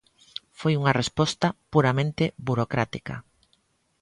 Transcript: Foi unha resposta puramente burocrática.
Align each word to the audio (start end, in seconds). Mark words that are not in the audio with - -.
Foi 0.59 0.73
unha 0.79 0.95
resposta 1.01 1.47
puramente 1.73 2.23
burocrática. 2.47 3.15